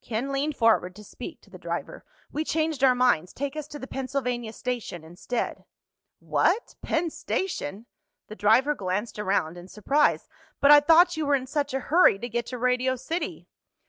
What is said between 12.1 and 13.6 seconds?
to get to Radio City."